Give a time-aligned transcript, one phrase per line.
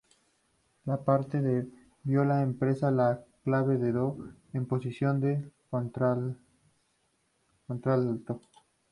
[0.85, 1.69] La parte de
[2.01, 4.17] viola emplea la clave de do
[4.51, 6.37] en posición de contralto.